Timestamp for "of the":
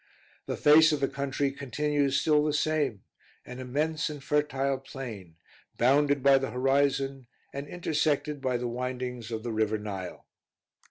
0.91-1.07, 9.29-9.53